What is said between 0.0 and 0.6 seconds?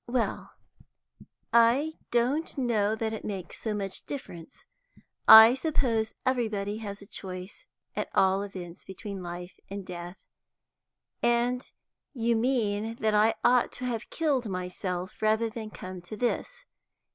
"Well,